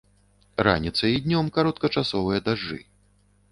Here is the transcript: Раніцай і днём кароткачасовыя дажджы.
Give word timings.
Раніцай 0.67 1.11
і 1.17 1.19
днём 1.27 1.53
кароткачасовыя 1.59 2.43
дажджы. 2.51 2.83